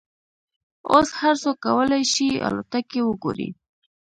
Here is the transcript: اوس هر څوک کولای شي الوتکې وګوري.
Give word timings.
اوس 0.91 1.09
هر 1.21 1.35
څوک 1.43 1.57
کولای 1.65 2.03
شي 2.13 2.27
الوتکې 2.47 3.01
وګوري. 3.03 3.49